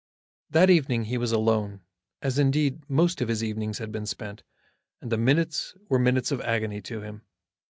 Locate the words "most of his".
2.89-3.43